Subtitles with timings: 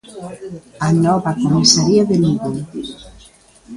[0.87, 2.49] A nova comisaría de Lugo.